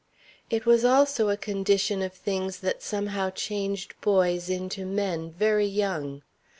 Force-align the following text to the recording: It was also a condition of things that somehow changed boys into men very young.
It 0.49 0.65
was 0.65 0.83
also 0.83 1.29
a 1.29 1.37
condition 1.37 2.01
of 2.01 2.11
things 2.15 2.61
that 2.61 2.81
somehow 2.81 3.29
changed 3.29 3.93
boys 4.01 4.49
into 4.49 4.83
men 4.83 5.31
very 5.31 5.67
young. 5.67 6.23